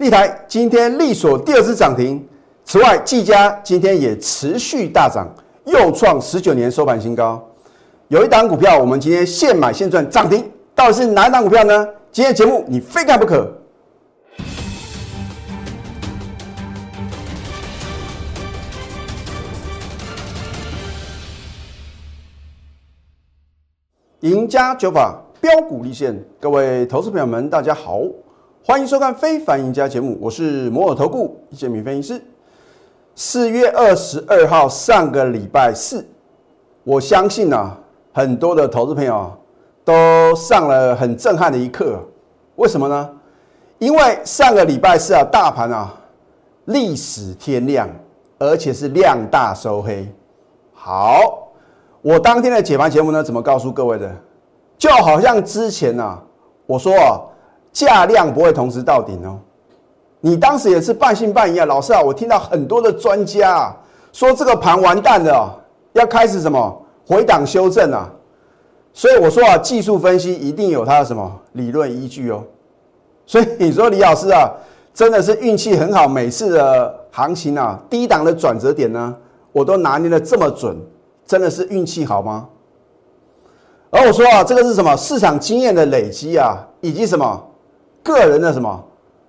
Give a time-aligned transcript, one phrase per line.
[0.00, 2.26] 立台今天力所第二次涨停，
[2.64, 5.28] 此外，技嘉今天也持续大涨，
[5.66, 7.46] 又创十九年收盘新高。
[8.08, 11.86] 有一档股票，我们今天现买现赚涨停，到底是哪一档股票呢？
[12.10, 13.46] 今天节目你非看不可。
[24.20, 28.00] 赢家九法标股立现，各位投资朋友们，大家好，
[28.70, 32.22] 欢迎收看《非凡赢家》节目，我是摩尔投顾一线米分析师。
[33.16, 36.06] 四月二十二号，上个礼拜四，
[36.84, 37.76] 我相信啊，
[38.12, 39.28] 很多的投资朋友
[39.84, 39.92] 都
[40.36, 42.00] 上了很震撼的一课。
[42.54, 43.10] 为什么呢？
[43.80, 45.92] 因为上个礼拜四啊，大盘啊，
[46.66, 47.90] 历史天量，
[48.38, 50.06] 而且是量大收黑。
[50.72, 51.48] 好。
[52.02, 54.14] 我当天的解盘节目呢，怎么告诉各位的？
[54.78, 56.16] 就好像之前呐，
[56.66, 57.18] 我说啊，
[57.72, 59.38] 价量不会同时到顶哦。
[60.20, 63.76] 你当时也是半信半疑啊，老师啊，我听到很多的专家啊，
[64.12, 65.58] 说这个盘完蛋了，
[65.94, 68.10] 要开始什么回档修正啊。
[68.92, 72.42] 所以我说啊，技术分析一定有它的什么理论依据哦。
[73.24, 74.50] 所以你说李老师啊，
[74.92, 79.16] 真的是运气很好，每次的行情啊，低档的转折点呢，
[79.52, 80.76] 我都拿捏的这么准。
[81.26, 82.48] 真的是运气好吗？
[83.88, 87.40] 而我说啊，这个是什么市场经验的累积啊，以及什么
[88.12, 88.84] 个人的什么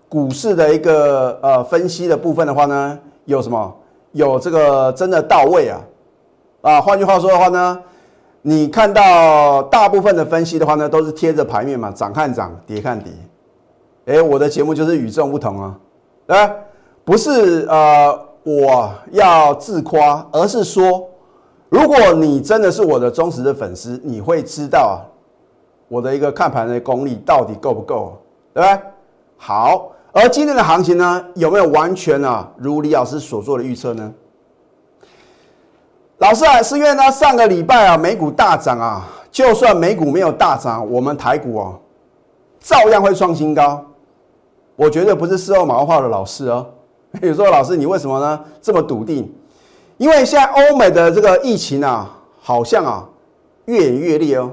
[0.10, 3.74] 股市的一个呃分析的部分的话呢，有什么
[4.12, 5.82] 有这个真的到位啊
[6.62, 7.80] 啊，换句话说的话呢，
[8.42, 13.12] 你看到大部分的分析的话呢，都是贴着牌面嘛，涨看涨，跌看跌。
[14.06, 15.80] 哎，我的节目就是与众不同啊，
[16.28, 16.56] 哎，
[17.04, 21.08] 不是呃我要自夸，而是说。
[21.70, 25.06] 如果你真的是我的忠实的粉丝，你会知道，
[25.88, 28.18] 我的一个看盘的功力到底够不够，
[28.54, 28.80] 对不对？
[29.38, 34.14] 好，而今天的行情呢，有没有完全啊，如李老师所做的预测呢？
[36.18, 41.80] 老师啊，是因为呢上个礼拜啊，美股大涨啊，就算美股没有大涨，我们台股哦，
[42.60, 43.84] 照样会创新高。
[44.76, 46.66] 我绝对不是事后马后炮的老师哦。
[47.22, 49.34] 有时候老师，你为什么呢这么笃定？
[49.98, 52.10] 因为现在欧美的这个疫情啊，
[52.40, 53.08] 好像啊
[53.66, 54.52] 越演越烈哦。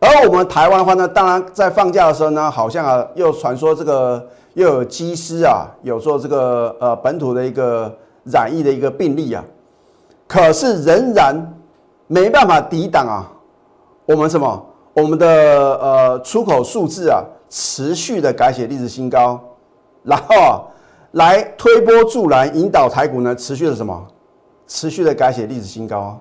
[0.00, 7.94] 而我们台湾的话呢，当然在放假的时候呢，好像啊又传说这个又有机师啊有做这个呃本土的一个
[8.24, 9.44] 染疫的一个病例啊，
[10.26, 11.36] 可是仍然
[12.06, 13.30] 没办法抵挡啊
[14.06, 19.38] 我们什么我们的呃出口数字啊持续的改写历史新高，
[20.02, 20.60] 然后啊
[21.12, 24.06] 来推波助澜，引导台股呢持续的什么？
[24.66, 26.16] 持续的改写历史新高啊！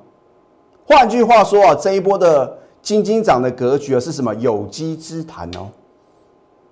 [0.88, 2.58] 换句话说啊，这一波的
[2.90, 5.68] 金金涨的格局啊，是什么有机之谈哦？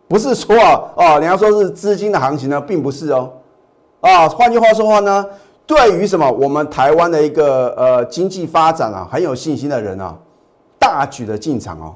[0.07, 3.31] 不是说啊，哦，你要说是资金的行情呢，并不是哦。
[4.01, 5.23] 啊，换句话说话呢，
[5.67, 10.15] 对于什么我们台湾的一个呃经济发展啊，很有信心的人啊，
[10.79, 11.93] 大举的进场哦。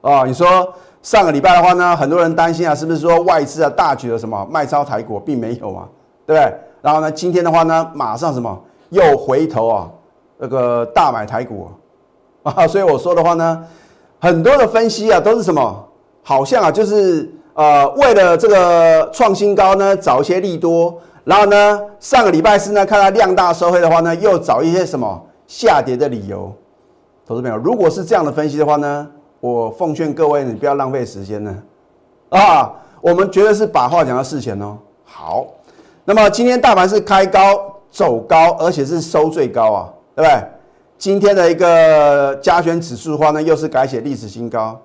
[0.00, 5.86] 啊，你说上个礼拜的话呢，很多人担心啊，是不是说外资啊大举的什么卖超台股，并没有啊，
[6.24, 6.54] 对不对？
[6.80, 8.58] 然后呢，今天的话呢，马上什么？
[8.88, 9.90] 又回头啊，
[10.38, 11.68] 那个大买台股啊，
[12.50, 13.64] 啊所以我说的话呢，
[14.20, 15.88] 很多的分析啊都是什么？
[16.22, 26.52] 好像啊就是呃为了这个创新高呢找一些利多，然后呢上个礼拜四呢看到量大收黑的话呢，又找一些什么下跌的理由。
[27.26, 29.08] 投资朋友，如果是这样的分析的话呢，
[29.40, 31.56] 我奉劝各位你不要浪费时间呢
[32.30, 34.76] 啊，我们绝对是把话讲到事前哦。
[35.04, 35.46] 好，
[36.04, 37.68] 那么今天大盘是开高。
[37.92, 40.42] 走高，而且是收最高啊，对不对？
[41.02, 44.80] 今天的一个加权指数的话呢，又是改写历史新高。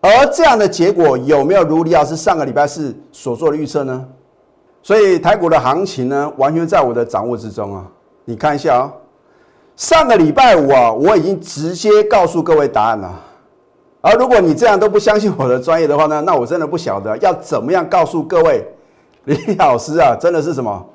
[0.00, 4.06] 而这样的结果有没有如李老师上个礼拜四所做的预测呢？
[4.80, 7.84] 所以台股的行情呢，完全在我的掌握之中啊。
[8.24, 8.92] 你看一下啊，
[9.74, 13.20] 上个礼拜五啊，我已经直接告诉各位答案了。
[14.02, 18.64] 而如果你这样都不相信我的专业的话呢，那我真的不晓得要怎么样告诉各位，
[19.24, 20.86] 李老师啊，真的是什么？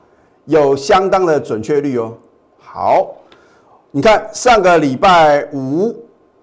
[0.45, 2.13] 有相当的准确率哦。
[2.57, 3.05] 好，
[3.93, 5.93] 你看上个礼拜五，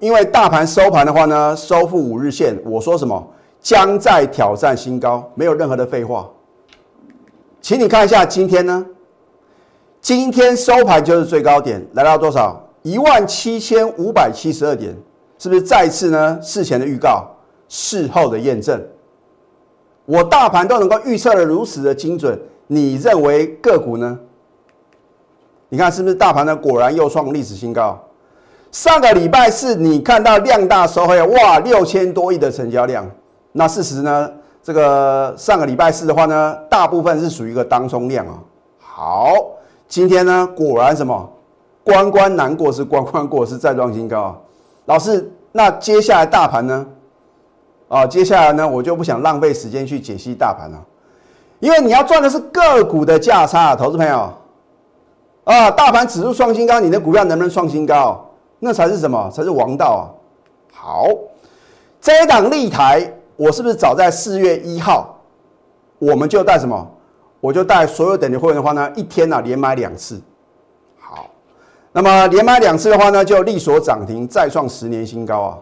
[0.01, 3.27] 因为大盘收盘的话呢，收复五日线，我说什么
[3.59, 6.29] 将在挑战新高，没有任何的废话。
[7.63, 8.85] 请你看一下今天呢，
[10.03, 12.63] 今天收盘就是最高点，来到多少？
[12.83, 14.95] 一万七千五百七十二点，
[15.39, 16.39] 是不是再次呢？
[16.43, 17.27] 事前的预告，
[17.67, 18.79] 事后的验证，
[20.05, 22.39] 我大盘都能够预测的如此的精准。
[22.67, 24.19] 你认为个股呢？
[25.69, 26.57] 你看是不是大盘呢？
[26.57, 27.99] 果然又创历史新高。
[28.71, 33.09] 上个礼拜四你看到量大收黑，哇，六千多亿的成交量。
[33.53, 34.31] 那事实呢？
[34.63, 38.35] 这个上个礼拜四的话呢，大部分是属于一个当冲量啊。
[38.79, 39.33] 好，
[39.89, 41.31] 今天呢，果然什么
[41.83, 44.39] 关关难过是关关过，是再创新高。
[44.85, 46.87] 老师，那接下来大盘呢？
[47.89, 50.79] 啊，接下来呢，我就不想浪费时间去解析大盘了，
[51.61, 54.31] 因为你要赚的是个股的价差，投资朋友
[55.49, 58.23] 啊，大盘指数创新高，你的股票能不能创新高？
[58.59, 59.31] 那才是什么？
[59.31, 60.05] 才是王道啊！
[60.75, 61.07] 好，
[62.03, 65.19] 这一档立台，我是不是早在四月一号，
[65.99, 66.87] 我们就带什么？
[67.41, 70.21] 我就带所有等级会员的话呢，一天呢连买两次。
[71.01, 71.31] 好，
[71.93, 75.59] 那么连买两次的话呢，就力所涨停，再创十年新高啊！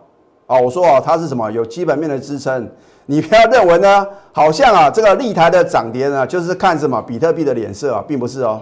[0.49, 1.49] 啊，我说啊，它是什么？
[1.53, 2.69] 有基本面的支撑，
[3.05, 8.61] 你不要认为呢，好像啊，这个立台的涨跌呢，就是看什么比特币的脸色啊，并不是哦，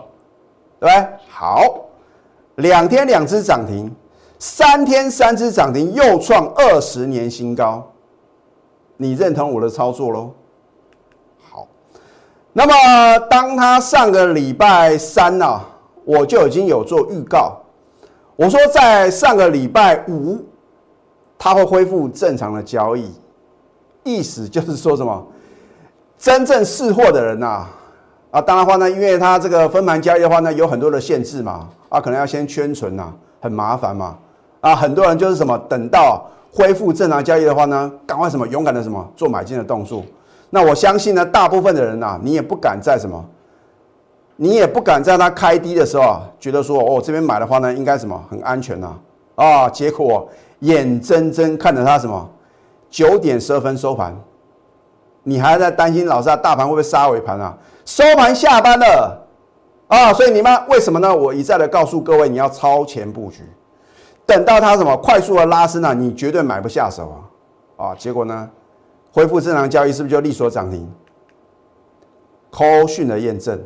[0.86, 1.08] 对？
[1.28, 1.64] 好，
[2.56, 3.90] 两天两只涨停。
[4.38, 7.90] 三天三只涨停，又创二十年新高，
[8.98, 10.32] 你认同我的操作喽？
[11.50, 11.66] 好，
[12.52, 15.60] 那么当他上个礼拜三呢，
[16.04, 17.56] 我就已经有做预告，
[18.36, 20.44] 我说在上个礼拜五，
[21.38, 23.10] 他会恢复正常的交易，
[24.02, 25.26] 意思就是说什么？
[26.18, 27.70] 真正试货的人呐，啊，
[28.34, 34.16] 啊当然话呢，因为它这个分盘交易的话呢，有很多的限制嘛，啊，可能要先圈存呐，很麻烦嘛。
[34.60, 40.02] 啊，很多人就是什么，等到恢复正常交易的话呢，赶快什么勇敢的什么做买进的动作。
[40.50, 43.24] 那我相信呢，大部分的人呐，你也不敢在什么，
[44.34, 48.96] 你也不敢在它开低的时候啊，觉得说哦这边买的话呢，应该什么很安全呐
[49.36, 50.28] 啊，结果
[50.58, 52.28] 眼睁睁看着它什么
[52.90, 54.12] 九点十二分收盘，
[55.22, 57.56] 你还在担心老师啊，大盘会不会杀尾盘啊？
[57.84, 59.26] 收盘下班了
[59.88, 61.14] 啊，所以你们为什么呢？
[61.14, 63.42] 我一再的告诉各位，你要超前布局。
[64.26, 65.92] 等到它什么快速的拉升呢？
[65.92, 67.10] 你绝对买不下手
[67.76, 67.88] 啊！
[67.88, 68.48] 啊，结果呢，
[69.12, 70.90] 恢复正常交易是不是就利索涨停
[72.50, 73.60] 扣讯的验证，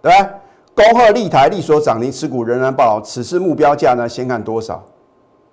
[0.00, 0.30] 对吧？
[0.74, 4.82] 恭贺立台利索涨停，持股仍然保，此次目标价呢，先看多少？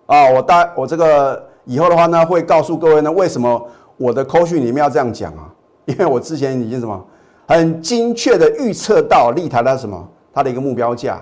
[0.05, 3.67] 啊，我大我这个以后的话呢，会告诉各位呢，为什么
[3.97, 5.53] 我的扣讯里面要这样讲啊？
[5.85, 7.05] 因为我之前已经什么
[7.51, 11.21] 很精确的预测到立台的什么它的一个目标价。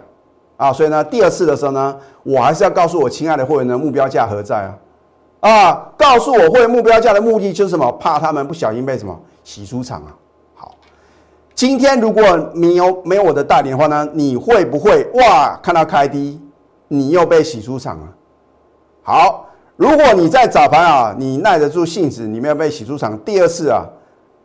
[0.58, 4.78] 啊，所以呢，第二次的时候呢，我还是要告诉我亲爱的会员呢，目标价何在啊？
[5.40, 7.90] 啊，告诉我会员目标价的目的就是什么？
[7.94, 10.12] 怕他们不小心被什么洗出场啊？
[10.56, 10.76] 好，
[11.56, 12.24] 今天如果
[12.54, 16.38] 你有没有我的带领的话呢，你会不会哇看到开低，
[16.90, 18.08] 你又被洗出场了？
[19.02, 19.46] 好，
[19.78, 23.86] 如果你在早盘啊，你耐得住性子，你没有被洗出场，第二次啊，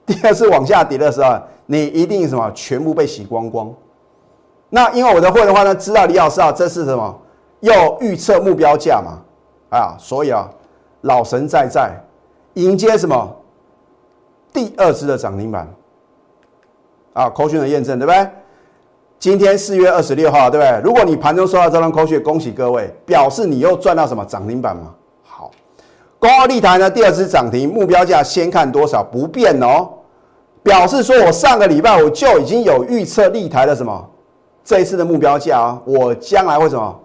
[0.07, 3.73] 第二次往下跌的时候，你一定什么全部被洗光光。
[4.71, 7.21] 那因为我的会的话呢，知道李老师啊，这是什么？
[7.61, 9.19] 要预测目标价嘛，
[9.79, 10.51] 啊，所以啊，
[11.03, 11.93] 老神在在，
[12.55, 13.37] 迎接什么？
[14.53, 15.67] 第二次的涨停板
[17.13, 18.29] 啊，扣讯的验证，对不对？
[19.19, 20.81] 今天四月二十六号，对不对？
[20.85, 24.95] 如果你盘中收到这张扣讯，恭喜各位，表示你又赚到什么涨停板嘛？
[25.23, 25.51] 好，
[26.19, 29.89] 高二立台呢，第二次涨停，目标价先看多少不变哦，
[30.65, 34.11] 表示说我上个礼拜我就已经有预测立台的什么？
[34.65, 37.01] 这一次的目标价啊，我将来会什么？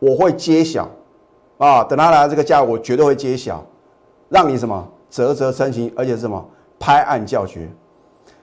[0.00, 0.88] 我会揭晓
[1.58, 1.84] 啊！
[1.84, 3.64] 等他来这个价，我绝对会揭晓，
[4.28, 6.44] 让你什么啧啧称奇，而且是什么
[6.78, 7.68] 拍案叫绝。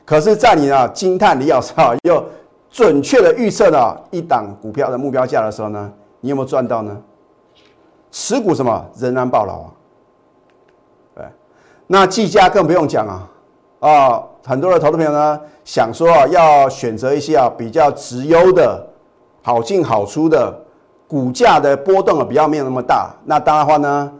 [0.05, 2.23] 可是，在你啊惊叹李老师啊又
[2.69, 6.97] 准确的预测了一档股票的目标价的时候呢，你有没有赚到呢？
[8.11, 9.67] 持股什么仍然暴牢啊？
[11.15, 11.25] 对，
[11.87, 13.29] 那计价更不用讲啊
[13.79, 14.23] 啊！
[14.47, 18.87] 很多的投资朋友呢，想说啊，要选择一些啊比较直优的、
[19.41, 20.55] 好进好出的，
[21.07, 23.11] 股价的波动啊比较没有那么大。
[23.25, 24.11] 那当然话呢，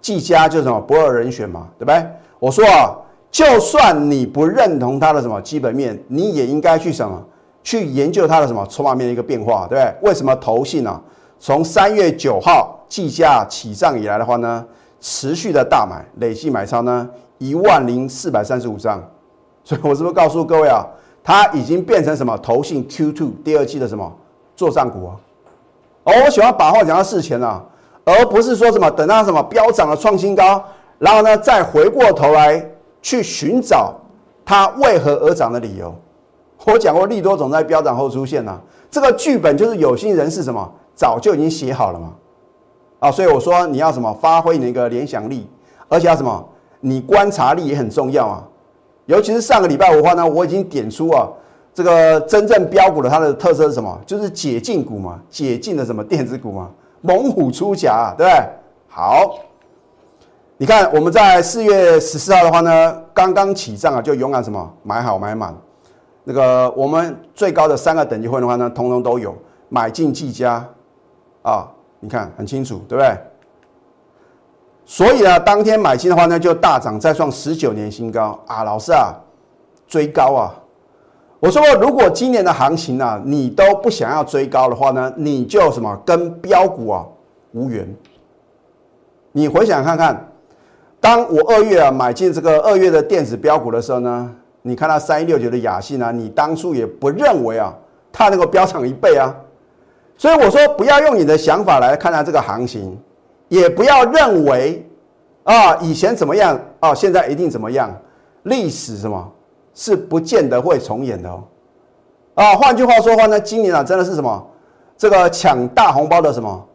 [0.00, 2.06] 技嘉就是什么不二人选嘛，对不对？
[2.38, 2.94] 我说啊，
[3.32, 7.20] 就算你不认同它的什么基本面，你也应该去什么
[7.64, 10.08] 去研究它的什么筹码面的一个变化，对不对？
[10.08, 11.00] 为什么投信呢？
[11.40, 14.64] 从三月九号计价起涨以来的话呢，
[15.00, 19.02] 持续的大买，累计买超呢一万零四百三十五张。
[19.64, 20.86] 所以我是不是告诉各位啊，
[21.22, 24.12] 它已经变成什么投信 Q2 第二季的什么
[24.54, 25.16] 做账股啊？
[26.04, 27.64] 哦，我喜欢把话讲到事前啊，
[28.04, 30.62] 而不是说什么等到什么飙涨了创新高，
[30.98, 32.62] 然后呢再回过头来
[33.00, 33.94] 去寻找
[34.44, 35.94] 它为何而涨的理由。
[36.66, 42.12] 我讲过利多总在飙涨后出现呐，这个剧本就是有心人士什么早就已经写好了嘛。
[42.98, 45.48] 啊，所以我说你要什么发挥你的一个联想力，
[45.88, 46.46] 而且要什么
[46.80, 48.44] 你观察力也很重要啊。
[49.06, 51.28] 尤其是上个礼拜五的话呢，我已经点出啊，
[51.74, 54.00] 这个真正标股的它的特色是什么？
[54.06, 56.70] 就是解禁股嘛，解禁的什么电子股嘛，
[57.00, 58.48] 猛虎出匣，对不对？
[58.88, 59.38] 好，
[60.56, 65.54] 你看我们在四月十四号的话呢，刚刚起账啊，就勇敢什么买好买满，
[66.22, 69.34] 那个我们最高的三个等级会的话呢，通通都有
[69.68, 70.64] 买进即加
[71.42, 71.68] 啊，
[72.00, 73.16] 你看很清楚，对不对？
[74.86, 78.64] 所以呢，当天买进的话呢，就大涨，再创十九年新高啊！
[78.64, 79.14] 老师啊，
[79.88, 80.54] 追高啊！
[81.40, 87.04] 我说，如果今年的行情啊，你都不想要追高的话呢，你就什么跟标股啊
[87.52, 87.86] 无缘。
[89.32, 90.28] 你回想看看。
[91.00, 97.74] 当我二月啊买进这个二月的电子标股的时候呢，你看到三一六九的雅信啊，你当初也不认为啊
[98.10, 99.34] 它能够飙涨一倍啊，
[100.16, 102.98] 所以我说不要用你的想法来看待这个行情，
[103.48, 104.86] 也不要认为
[105.44, 107.94] 啊以前怎么样啊现在一定怎么样，
[108.44, 109.32] 历史什么
[109.74, 111.42] 是不见得会重演的哦，
[112.34, 114.46] 啊换句话说话呢，今年啊真的是什么
[114.96, 116.66] 这个抢大红包的什么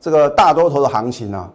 [0.00, 1.50] 这个大多头的行情啊。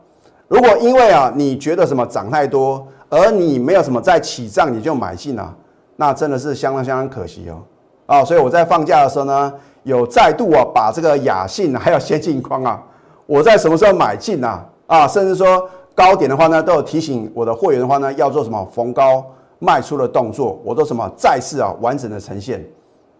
[0.48, 5.56] 如果因为啊，你觉得什么涨太多，而你没有什么在起涨，你就买进了，
[5.96, 7.62] 那真的是相当相当可惜哦。
[8.06, 9.54] 啊，所以我在放假的时候呢，
[9.84, 12.84] 有再度啊把这个雅信还有先进框啊，
[13.32, 14.66] 我在什么时候买进啊？
[14.88, 19.26] 啊，甚至说高点的话呢，都有提醒我的会员的话呢，要做什么逢高
[19.58, 22.62] 卖出的动作，我都什么再次啊完整的呈现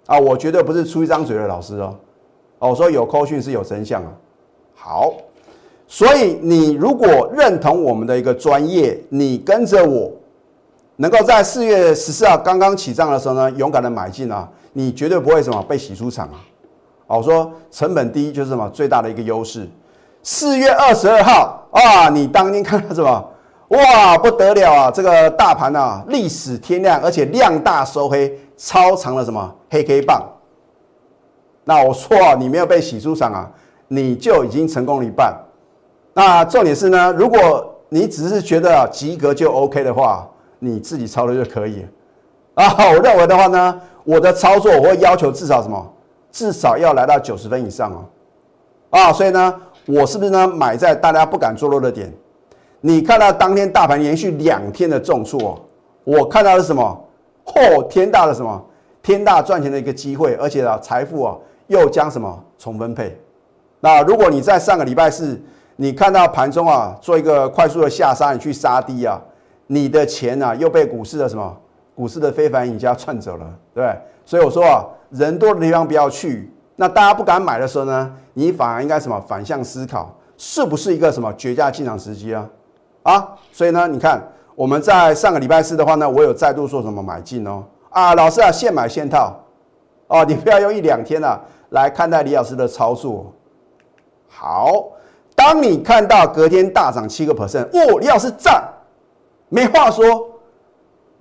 [0.08, 1.96] 啊，我绝对不是出一张嘴的老师哦。
[2.60, 4.12] 哦，我说有扣讯是有真相啊。
[4.76, 5.14] 好。
[5.88, 10.12] 所以，你如果认同我们的一个专业，你跟着我，
[10.98, 16.36] 能够在四月十四号刚刚起账的时候呢，勇敢的买进啊，你绝对不会什么被洗出场啊。
[17.08, 19.68] 我说成本低就是什么最大的一个优势。
[20.24, 23.28] 四月二十二号啊，你当天看到什么？
[23.70, 24.92] 哇，不得了啊！
[24.92, 30.22] 这个大盘啊，历史天量，而且量大收黑，超长了什么黑 K 棒。
[31.64, 33.50] 那我说啊，你没有被洗出场啊，
[33.88, 35.34] 你就已经成功了一半。
[36.14, 40.28] 那重点是呢，如果你只是觉得及格就 OK 的话，
[40.60, 41.86] 你自己操作就可以
[42.56, 42.76] 啊。
[42.78, 45.94] 我认为的话呢，我的操作我会要求至少什么？
[46.30, 48.04] 至少要来到九十分以上哦。
[48.90, 52.12] 啊，所以呢，我是不是呢买在大家不敢做多的点？
[52.82, 55.60] 你看到当天大盘连续两天的重挫，
[56.04, 57.06] 我看到是什么？
[57.46, 58.64] 嚯，天大的什么？
[59.02, 63.20] 天大赚钱的一个机会，而且啊，财富啊又将什么重分配？
[63.80, 65.42] 那如果你在上个礼拜四。
[65.78, 69.20] 你看到盘中啊，做一个快速的下杀，你去杀低啊，
[69.66, 71.58] 你的钱啊又被股市的什么
[71.96, 73.98] 股市的非凡赢家赚走了，对？
[74.24, 76.52] 所以我说啊，人多的地方不要去。
[76.76, 82.50] 那大家不敢买的时候呢，你反而应该什么反向思考，是不是一个什么绝佳进场时机啊？
[83.04, 84.22] 啊，所以呢，你看
[84.56, 89.40] 我们在上个礼拜四的话呢，我有再度说什么买进哦啊，老师啊，现买现套
[90.08, 93.34] 哦，你不要用一两天啊来看待李老师的操作，
[94.28, 94.86] 好。
[95.34, 98.64] 当你看到隔天大涨七个 percent，哦，李老师赞，
[99.50, 100.31] 没话说。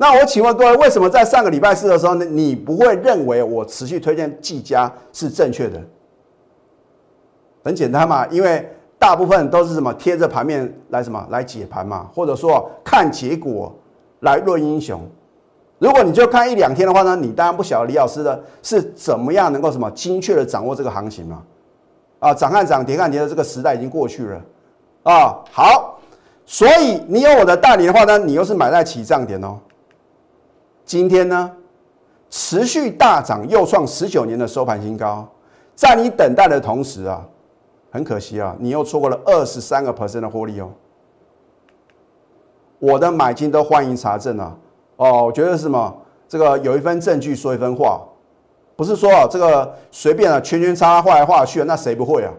[0.00, 5.78] 那我请问各位，为什么在上个礼拜四的时候呢，你不会认为我持续推荐技嘉是正确的？
[7.62, 8.66] 很简单嘛，因为
[8.98, 13.70] 大部分都是什么贴着盘面来什么来解盘嘛，或者说看结果
[14.20, 14.98] 来论英雄。
[15.78, 21.42] 如果你就看一两天的话呢，你当然不晓得李老师的是怎么样能够什么精确的掌握这个行情嘛。
[22.20, 24.42] 啊，涨看涨，跌看跌的这个时代已经过去了，
[25.02, 26.00] 啊，好，
[26.46, 29.58] 所以你有我的代理的话呢，你又是买在起涨点哦。
[30.90, 31.48] 今天呢，
[32.30, 35.24] 持续大涨，又创十九年的收盘新高，
[35.76, 37.24] 在你等待的同时啊，
[37.92, 40.68] 很可惜啊，你又错过了二十三个 percent 的获利哦。
[42.80, 44.56] 我的买进都欢迎查证啊，
[44.96, 45.96] 哦，我觉得是什么？
[46.28, 48.02] 这个有一份证据说一分话。
[48.74, 52.32] 不是说啊，这个随便啊，圈圈叉叉画来画去，那谁不会啊？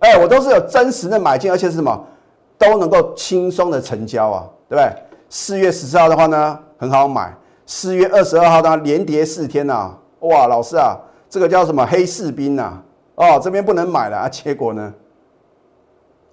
[0.00, 2.04] 哎，我都是有真实的买进，而且是什么
[2.58, 4.92] 都能够轻松的成交啊，对不对？
[5.28, 7.30] 四月十四号的话呢，很好买；
[7.70, 10.96] 四月二十二号呢，连跌四天呐，哇，老师啊，
[11.28, 12.82] 这个叫什么黑士兵呐？
[13.14, 14.90] 哦，这边不能买了啊，结果呢，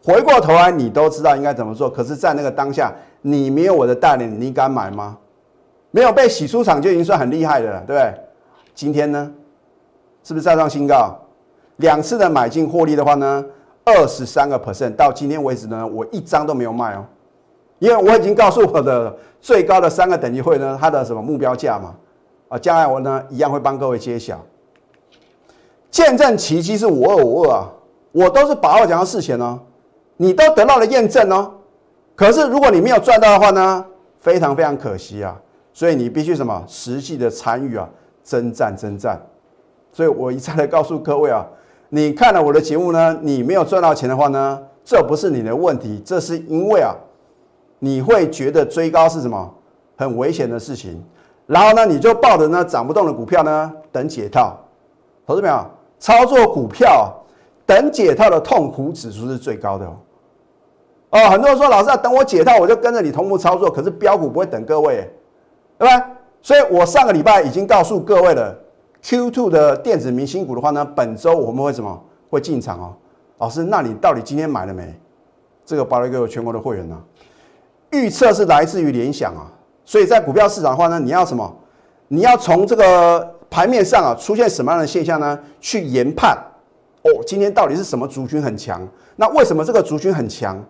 [0.01, 2.89] 回过头来你都知道应该怎么做，可是，在那个当下，
[3.21, 5.17] 你没有我的带领，你敢买吗？
[5.91, 8.13] 没有被洗出场就已经算很厉害的了，对不对？
[8.73, 9.29] 今天呢，
[10.23, 11.19] 是不是再创新高？
[11.75, 13.43] 两次的买进获利的话呢，
[13.83, 17.05] 二十三个 percent，到今天为止呢，我一张都没有卖哦，
[17.85, 21.93] 因为我已经告诉我的最高的三个等级会呢，它的什么目标价嘛，
[22.47, 24.43] 啊，将来我呢一样会帮各位揭晓。
[25.91, 27.69] 见证奇迹是五二五二啊，
[28.11, 29.59] 我都是把握讲到事前哦，
[30.17, 31.51] 你都得到了验证哦，
[32.15, 33.85] 可是如果你没有赚到的话呢，
[34.19, 35.39] 非常非常可惜啊，
[35.71, 37.87] 所以你必须什么实际的参与啊。
[38.25, 39.21] 征战征战，
[39.93, 41.45] 所以我一再的告诉各位啊，
[41.89, 46.95] 你看了我的节目呢，你没有赚到钱的话呢，这不是你的问题，这是因为啊，
[47.79, 49.53] 你会觉得追高是什么
[49.97, 51.03] 很危险的事情，
[51.45, 54.57] 然后呢，你就抱着呢涨不动的股票呢等解套，
[55.25, 55.65] 投资没有？
[55.97, 57.13] 操作股票
[57.65, 59.95] 等解套的痛苦指数是最高的哦。
[61.11, 65.09] 哦，很多人说老师啊，等我解套我就跟着你同步操作，可是标股不会等各位，
[65.77, 66.11] 对吧？
[66.41, 68.55] 所以我上个礼拜已经告诉各位了
[69.01, 72.03] ，Q2 的电子明星股的话呢，本周我们会什么？
[72.29, 72.93] 会进场哦。
[73.37, 74.93] 老师，那你到底今天买了没？
[75.65, 77.01] 这个包了一个全国的会员呢。
[77.95, 79.51] 预测是来自于联想啊，
[79.85, 81.55] 所以在股票市场的话呢，你要什么？
[82.07, 85.39] 你要从这个盘面上啊出现什么样的现象呢？
[85.59, 86.37] 去研判
[87.01, 88.87] 哦，今天到底是什么族群很强？
[89.15, 90.63] 那为什么这个族群很强？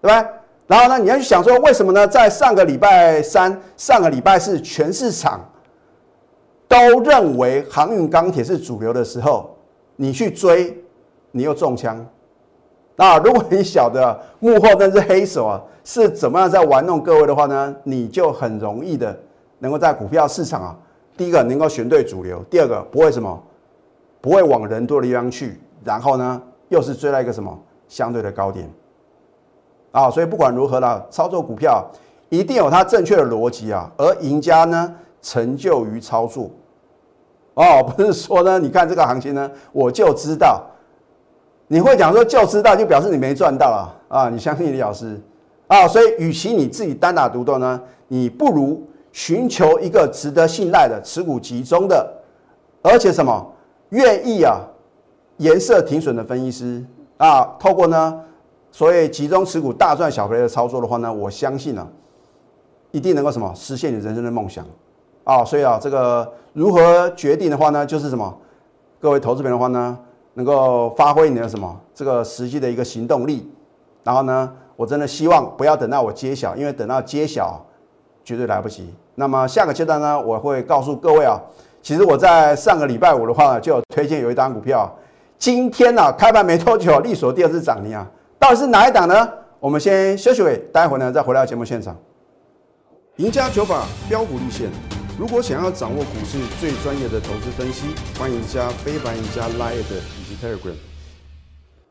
[0.00, 0.28] 对吧？
[0.66, 2.06] 然后呢，你要去想说为什么呢？
[2.06, 5.40] 在上个礼拜三、上个礼拜四，全市场
[6.66, 9.56] 都认为航运钢铁是主流的时候，
[9.96, 10.76] 你去追，
[11.30, 12.04] 你又中枪。
[12.96, 17.74] 那如果你晓得幕后那只黑手啊，是怎么样在玩弄各位的话呢？
[17.82, 19.18] 你就很容易的
[19.58, 20.76] 能够在股票市场啊，
[21.16, 23.42] 第一个能够选对主流，第二个不会什么，
[24.20, 27.58] 不会往人多的地方去，然后呢，又是追到一个什么
[27.88, 28.70] 相对的高点
[29.90, 30.08] 啊。
[30.08, 31.84] 所以不管如何啦，操作股票
[32.28, 36.48] 一定有它正确的逻辑啊，而赢家呢，成就于操作
[37.54, 40.64] 哦，不是说呢，你看这个行情呢，我就知道。
[41.66, 44.28] 你会讲说就知道，就表示你没赚到啊啊！
[44.28, 45.20] 你相信李老师
[45.66, 45.88] 啊？
[45.88, 52.06] 所以，与其你自己单打独斗呢，你不如寻求一个值得信赖的持股集中的，
[52.82, 53.52] 而且什么
[53.88, 54.60] 愿意啊
[55.38, 56.84] 颜色停损的分析师
[57.16, 58.20] 啊，透过呢
[58.70, 61.88] 所谓集中持股大赚小赔的操作的话呢，我相信呢
[62.90, 64.64] 一定能够什么实现你人生的梦想
[65.24, 65.42] 啊！
[65.42, 68.38] 所以啊，这个如何决定的话呢，就是什么
[69.00, 69.98] 各位投资人的话呢？
[70.34, 73.50] 能够发挥你的什么这个实际的一个行动力，
[74.02, 77.64] 然后呢，我真的希望不要等到我揭晓，因为等到揭晓
[78.24, 78.92] 绝对来不及。
[79.14, 81.40] 那么下个阶段呢，我会告诉各位啊，
[81.80, 84.92] 其实我在上个礼拜五的话，就有推荐有一档股票，
[85.38, 88.06] 今天呢开盘没多久，利索第二次涨停啊，
[88.38, 89.28] 到底是哪一档呢？
[89.60, 91.96] 我们先休息会，待会呢再回到节目现场。
[93.16, 94.68] 赢家九法标股立线。
[95.16, 97.86] 如果想要掌握股市最专业的投资分析，
[98.18, 100.74] 欢迎加非凡、赢家 Line 以及 Telegram。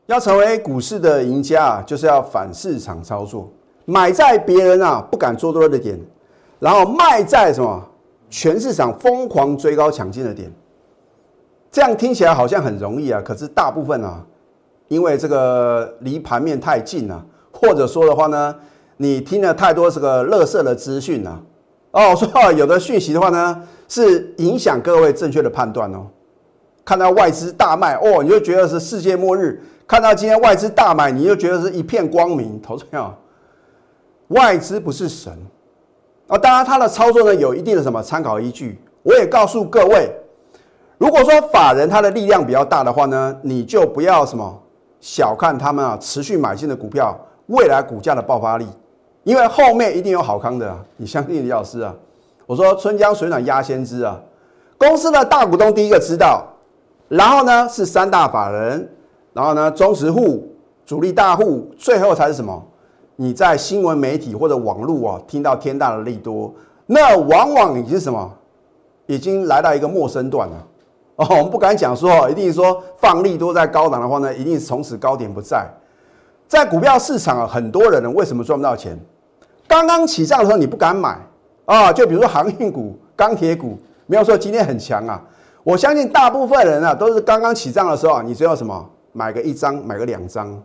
[0.06, 3.50] 要成为股市的赢家啊，就是要反市场操作，
[3.84, 5.98] 买在别人啊不敢做多的点，
[6.60, 7.82] 然后卖在什么
[8.30, 10.52] 全市场疯狂追高抢进的点。
[11.72, 14.24] 这样听起来好像很容易啊，可是大部分啊，
[14.88, 18.54] 因为这个离盘面太近了，或者说的话呢，
[18.98, 21.42] 你听了太多这个乐色的资讯啊。
[21.92, 26.06] 哦，我说有的讯息的话呢，是影响各位正确的判断哦。
[26.84, 32.60] 看到外资大卖，哦，你就觉得是世界末日；看到今天外资大买，你就觉得是一片光明。
[32.60, 33.16] 投资票
[34.28, 35.32] 外资不是神
[36.26, 38.78] 啊，当然他的操作呢有一定的什么参考依据。
[39.02, 40.10] 我也告诉各位，
[40.98, 44.62] 如果说法人他的力量比较大的话呢，你就不要什么
[45.00, 48.66] 小看他们啊，持续买进的股票未来股价的爆发力。
[49.22, 51.94] 因为后面一定有好康的，你相信李老师啊？
[52.46, 54.20] 我说春江水暖鸭先知啊，
[54.76, 56.46] 公司的大股东第一个知道，
[57.08, 58.88] 然后呢是三大法人，
[59.32, 60.48] 然后呢中实户、
[60.86, 62.62] 主力大户，最后才是什么？
[63.16, 66.52] 你在新闻媒体或者网络啊听到天大的利多，
[66.86, 68.30] 那往往已经什么？
[69.06, 70.66] 已经来到一个陌生段了。
[71.16, 75.64] 哦，我们不敢讲说一定说放利多在高档的话呢，一定是从此高点不在。
[76.48, 78.98] 在股票市场啊，很多人呢为什么赚不到钱？
[79.68, 81.18] 刚刚起涨的时候你不敢买
[81.66, 85.22] 啊，就比如说航运股、钢铁股，没有说今天很强啊。
[85.64, 90.62] 我相信大部分人啊都是刚刚起涨的时候，你只要什么买个一张、买个两张，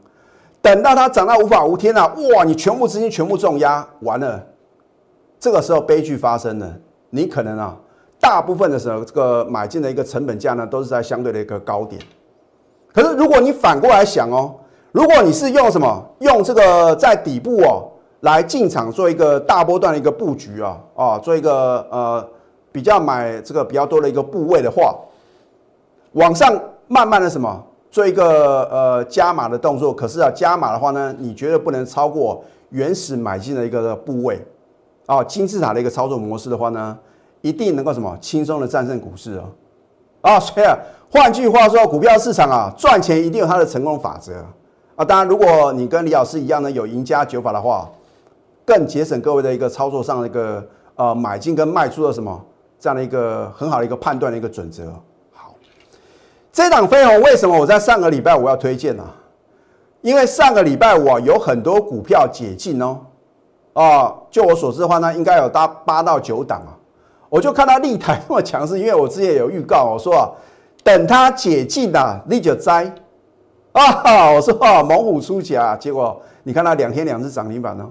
[0.62, 4.46] 等到它涨到无法无天了，哇，你全部资金全部重压完了，
[5.40, 6.72] 这个时候悲剧发生了，
[7.10, 7.76] 你可能啊
[8.20, 12.02] 大部分的时候这个买进的一个成本价呢都是在相对的一个高点。
[12.94, 14.54] 可是如果你反过来想哦，
[14.92, 17.86] 如果你是用什么用这个在底部哦。
[18.24, 22.28] 来进场做一个大波段的一个布局啊啊，做一个呃
[22.72, 24.96] 比较买这个比较多的一个部位的话，
[26.14, 26.54] 往上
[26.88, 29.94] 慢慢的什么做一个呃加码的动作。
[29.94, 34.46] 可是啊，加码的话呢，你绝对不能超过原始买进的一个部位
[35.06, 35.24] 啊。
[35.24, 36.98] 金字塔的一个操作模式的话呢，
[37.42, 39.46] 一定能够什么轻松的战胜股市啊
[40.22, 40.40] 啊。
[40.40, 40.78] 所以啊，
[41.12, 44.34] 换句话说，股票市场啊赚钱一定有它的成功法则
[44.96, 45.06] 啊。
[45.06, 47.90] 当然，如果你跟李老师一样呢，有赢家九法的话。
[48.66, 52.40] 更节省各位的一个操作上的一个呃买进跟卖出的什么
[52.80, 54.86] 这样的一个很好的一个判断的一个准则。
[55.34, 55.54] 好，
[56.54, 59.04] 这档飞鸿为什么我在上个礼拜我要推荐呢？
[60.02, 63.00] 因为上个礼拜我有很多股票解禁哦，
[63.74, 66.72] 啊，就我所知的话呢，应该有达八到九档啊。
[67.28, 70.32] 我就看到立台那么强势，因为我之前有预告，我说啊，
[70.84, 72.86] 等它解禁啊，你就摘
[73.74, 74.32] 啊。
[74.32, 77.86] 我说啊猛虎出甲，结果你看它两天两次涨停板呢。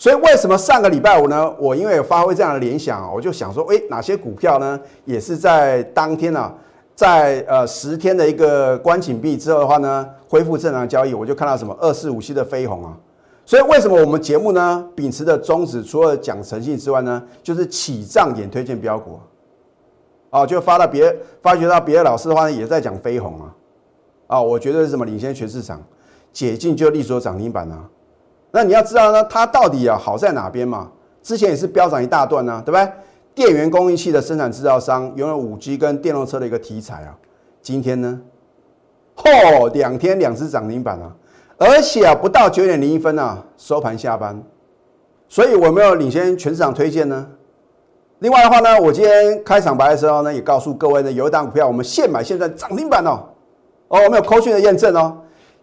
[0.00, 1.54] 所以为什么上个礼拜五呢？
[1.58, 6.50] 我因为有发挥这样的联想，我就想说，哎，哪些股票呢，也是在当天呢，
[6.96, 12.96] 在呃十天的一个关紧闭之后的话呢，恢复正常交易，我就看到什么二四五七的飞鸿啊。
[13.44, 19.20] 所以为什么我们节目呢，秉持的宗旨，除了讲诚信之外呢，就是起涨点推荐标股
[20.30, 23.52] 啊，就发到别发觉到别的老师的话呢，也在讲飞鸿啊，
[24.28, 25.78] 啊，我觉得是什么领先全市场，
[26.32, 27.84] 解禁就立所涨停板啊。
[28.50, 30.90] 那你要知道呢，它到底啊好在哪边嘛？
[31.22, 32.92] 之前也是飙涨一大段呢，对不对？
[33.32, 37.14] 电源供应器的生产制造商拥有五 G 跟电动车的一个题材啊。
[37.62, 38.20] 今天呢，
[39.16, 41.14] 嚯，两天两只涨停板啊，
[41.58, 44.42] 而且啊不到九点零一分啊收盘下班，
[45.28, 47.26] 所以我没有领先全市场推荐呢。
[48.18, 53.20] 另外的话呢，我今天开场白的时候呢，也告诉各位呢，有一档股票我们现买现赚涨停板哦，
[53.88, 55.18] 哦，我们有扣讯的验证哦。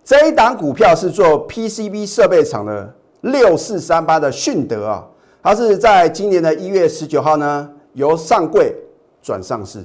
[0.08, 5.06] 这一档股票是做 PCB 设备厂的六四三八的迅德啊，
[5.44, 8.74] 它是在今年的一月十九号呢由上柜
[9.22, 9.84] 转上市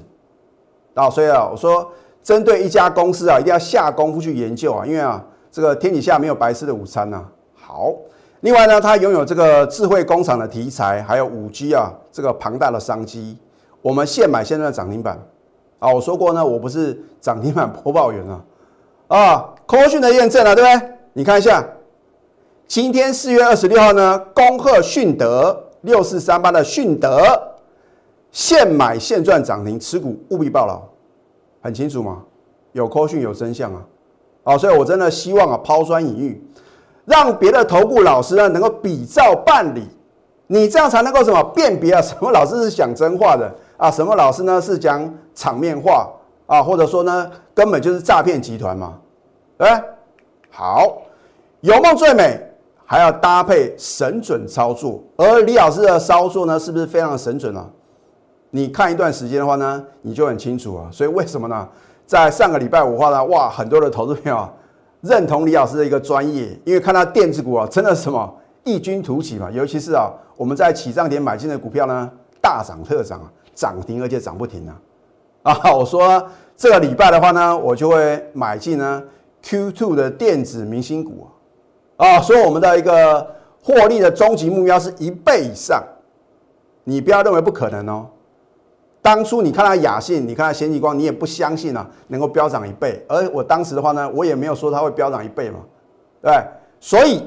[0.94, 1.90] 啊，所以啊，我说
[2.22, 7.26] 针对一家公司啊，一定要下功夫去研究啊，因为啊，这个天底下没有白吃的午餐呐。
[7.54, 7.92] 好，
[8.42, 13.36] 另外呢，它拥有这个智慧工厂的题材，还有五 G 啊这个庞大的商机，
[13.80, 15.18] 我们现买现在的涨停板
[15.80, 18.40] 啊，我说过呢，我不是涨停板播报员啊。
[19.12, 20.88] 啊，科讯的验证了，对不对？
[21.12, 21.62] 你看一下，
[22.66, 27.22] 今天四月二十六号呢，恭贺迅德六四三八的迅德
[28.30, 30.80] 现买现赚涨停，持股务必报牢，
[31.60, 32.22] 很清楚吗？
[32.72, 33.82] 有科讯有真相啊！
[34.44, 36.42] 啊，所以我真的希望啊，抛砖引玉，
[37.04, 39.86] 让别的投顾老师呢能够比照办理，
[40.46, 42.00] 你这样才能够什么辨别啊？
[42.00, 43.90] 什么老师是讲真话的啊？
[43.90, 46.08] 什么老师呢是讲场面话
[46.46, 46.62] 啊？
[46.62, 48.98] 或者说呢，根本就是诈骗集团嘛？
[49.62, 49.70] 对，
[50.50, 51.02] 好，
[51.60, 52.36] 有梦最美，
[52.84, 55.00] 还要搭配神准操作。
[55.16, 57.64] 而李老师的操作呢，是不是非常的神准啊？
[58.50, 60.88] 你看一段时间的话呢，你就很清楚啊。
[60.90, 61.68] 所以为什么呢？
[62.04, 64.48] 在上个礼拜五的话呢，哇，很多的投资朋友
[65.00, 69.48] 认同李老师的一个专业，因为看到电子股啊，真的什么异军突起嘛。
[69.48, 74.74] 尤其是啊，我们在起涨点买进的股票呢，大涨特涨啊，涨停而且涨不停啊。
[75.44, 76.20] 啊，我说
[76.56, 79.00] 这个礼拜的话呢，我就会买进呢。
[79.42, 81.26] Q2 的电子明星股
[81.96, 85.82] 啊，所以我们的一个获利的终极目标是一倍以上，
[86.84, 88.06] 你不要认为不可能哦。
[89.00, 93.04] 当初你看到雅信，你看到先进光，你也不相信啊，能够飙涨一倍。
[93.08, 95.58] 而我当时的话呢，我也没有说它会飙涨一倍嘛，
[96.20, 96.32] 对
[96.78, 97.24] 所以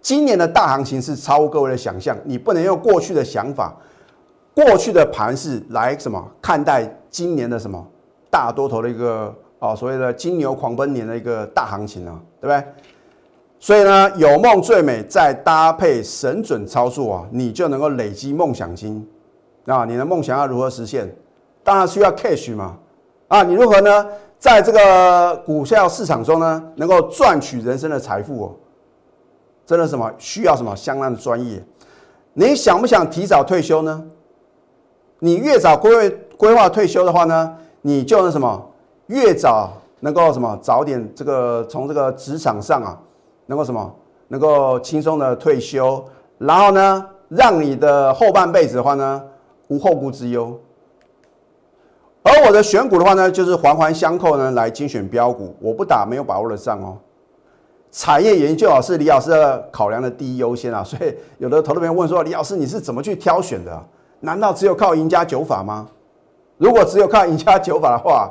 [0.00, 3.74] 今年的大行情是超乎各位的想象，你不能用过去的想法、
[4.54, 7.86] 过去的盘势来什么看待今年的什么
[8.30, 9.34] 大多头的一个。
[9.60, 12.64] 哦，所谓的金牛狂奔年的一个大行情啊，对不对？
[13.58, 19.04] 所以呢，有梦最美，再搭配神准操作啊，你就能够累积梦想金
[19.66, 19.84] 啊。
[19.84, 21.12] 你的梦想要如何实现？
[21.64, 22.76] 当然需要 cash 嘛。
[23.26, 24.06] 啊，你如何呢，
[24.38, 28.54] 在这个股票市场中呢，能够赚取人生的财富哦？
[29.66, 31.60] 真的什么需要什么相当的专业？
[32.32, 34.04] 你想不想提早退休呢？
[35.18, 38.70] 你越早规规划退休的话呢，你就能什么？
[39.08, 42.98] 越早能够什么早点这个从这个职场上啊，
[43.46, 43.94] 能够什么
[44.28, 46.02] 能够轻松的退休，
[46.38, 49.22] 然后呢，让你的后半辈子的话呢
[49.68, 50.58] 无后顾之忧。
[52.22, 56.96] 而我的选股的话呢，就是环环相扣呢来精选标股，我不打没有把握的仗哦。
[57.90, 63.82] 产业研究啊是李老师的考量的第一优先啊，所以有的投资朋友问说，李老师你是怎么去挑选的？
[64.20, 65.88] 难道只有靠赢家九法吗？
[66.58, 68.30] 如果只有靠赢家九法的话，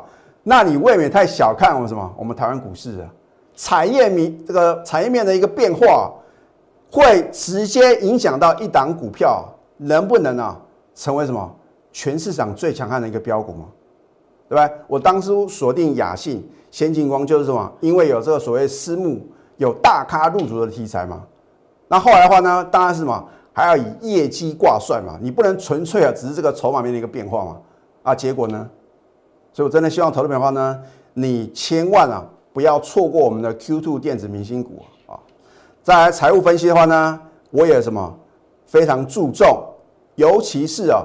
[0.49, 2.09] 那你未免太小看我们什么？
[2.17, 3.07] 我们台湾股市啊，
[3.53, 6.09] 产业面这个产业面的一个变化，
[6.89, 10.57] 会直接影响到一档股票能不能啊
[10.95, 11.53] 成为什么
[11.91, 13.65] 全市场最强悍的一个标股吗？
[14.47, 14.73] 对吧？
[14.87, 17.69] 我当初锁定雅信、先进光就是什么？
[17.81, 19.19] 因为有这个所谓私募
[19.57, 21.23] 有大咖入主的题材嘛。
[21.89, 27.57] 那后来的话呢，当然是什么还要以业绩挂帅嘛，你不能纯粹啊只是这个筹码面的一个变化嘛。
[28.03, 28.69] 啊，结果呢？
[29.57, 30.79] 所以，我真的希望投资朋友呢，
[31.15, 35.17] 你千万啊不要错过我们的 Q2 电子明星股啊！
[35.81, 38.15] 再来财务分析的话呢，我也什么
[38.67, 39.63] 非常注重，
[40.13, 41.03] 尤其是啊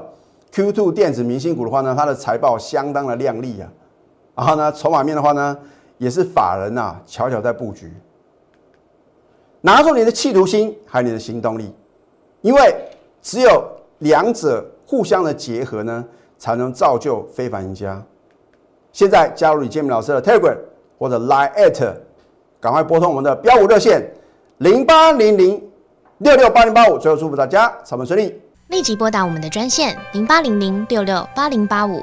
[0.52, 3.72] Q2 电子明星股的话呢，它的财报相当的亮丽啊，
[4.34, 5.56] 然后呢，筹码面的话呢，
[5.96, 7.90] 也是法人呐悄悄在布局，
[9.62, 11.74] 拿出你的企图心还有你的行动力
[12.42, 12.76] 因为
[13.22, 13.64] 只有
[14.00, 16.04] 两者互相的结合呢，
[16.36, 18.02] 才能造就非凡赢家。
[18.92, 20.56] 现在加入李建明老师的 Telegram
[20.98, 21.94] 或者 Line at，
[22.60, 24.08] 赶快拨通我们的标五热线
[24.58, 25.62] 零八零零
[26.18, 26.98] 六六八零八五。
[26.98, 32.02] 最后祝福大家上班顺利，立即拨打我们的专线零八零零六六八零八五。